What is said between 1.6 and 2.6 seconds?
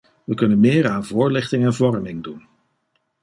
en vorming doen.